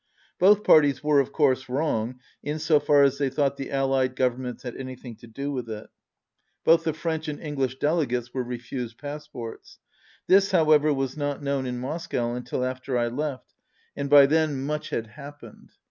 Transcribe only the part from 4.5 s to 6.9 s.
had anything to do with it. Both